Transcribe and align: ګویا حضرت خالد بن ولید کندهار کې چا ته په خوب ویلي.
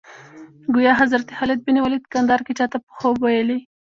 ګویا 0.73 0.93
حضرت 1.01 1.27
خالد 1.37 1.59
بن 1.65 1.77
ولید 1.81 2.03
کندهار 2.13 2.41
کې 2.45 2.53
چا 2.59 2.65
ته 2.71 2.77
په 2.85 2.91
خوب 2.97 3.15
ویلي. 3.21 3.59